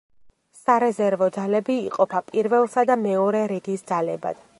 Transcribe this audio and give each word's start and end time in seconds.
სარეზერვო 0.59 1.27
ძალები 1.35 1.75
იყოფა 1.89 2.21
პირველსა 2.31 2.85
და 2.91 2.97
მეორე 3.03 3.43
რიგის 3.53 3.85
ძალებად. 3.93 4.41